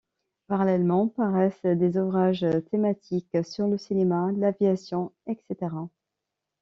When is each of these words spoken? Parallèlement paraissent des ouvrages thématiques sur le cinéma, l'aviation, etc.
Parallèlement 0.47 1.09
paraissent 1.09 1.63
des 1.63 1.95
ouvrages 1.99 2.43
thématiques 2.71 3.37
sur 3.45 3.67
le 3.67 3.77
cinéma, 3.77 4.31
l'aviation, 4.35 5.11
etc. 5.27 5.67